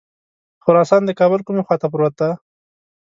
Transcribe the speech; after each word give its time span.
خراسان 0.63 1.01
د 1.05 1.11
کابل 1.19 1.39
کومې 1.47 1.61
خواته 1.65 1.87
پروت 1.91 2.13
دی. 2.19 2.31